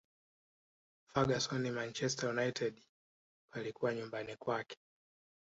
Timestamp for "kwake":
4.35-4.77